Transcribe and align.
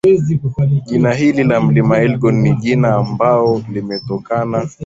jina 0.85 1.13
hili 1.13 1.43
la 1.43 1.61
mlima 1.61 1.97
elgon 1.97 2.35
ni 2.41 2.55
jina 2.55 2.95
ambao 2.95 3.61
limetokana 3.69 4.69